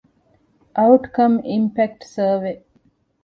އައުޓްކަމް 0.77 1.37
އިމްޕެކްޓް 1.49 2.05
ސަރވޭ 2.13 2.53